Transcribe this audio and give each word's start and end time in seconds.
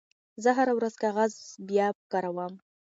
زه 0.43 0.49
هره 0.57 0.73
ورځ 0.77 0.93
کاغذ 1.03 1.33
بیاکاروم. 1.67 2.53